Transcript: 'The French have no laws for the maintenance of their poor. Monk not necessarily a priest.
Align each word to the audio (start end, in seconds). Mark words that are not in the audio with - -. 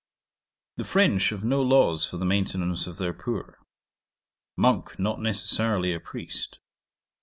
'The 0.77 0.83
French 0.83 1.29
have 1.29 1.43
no 1.43 1.61
laws 1.61 2.07
for 2.07 2.17
the 2.17 2.25
maintenance 2.25 2.87
of 2.87 2.97
their 2.97 3.13
poor. 3.13 3.59
Monk 4.57 4.97
not 4.97 5.21
necessarily 5.21 5.93
a 5.93 5.99
priest. 5.99 6.57